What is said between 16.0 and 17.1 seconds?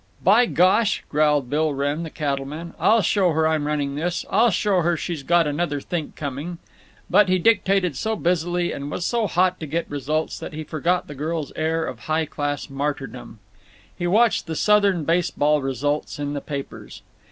in the papers.